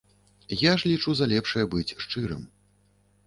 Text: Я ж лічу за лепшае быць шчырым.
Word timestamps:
Я 0.61 0.71
ж 0.83 0.89
лічу 0.91 1.11
за 1.19 1.27
лепшае 1.33 1.65
быць 1.73 1.95
шчырым. 2.05 2.41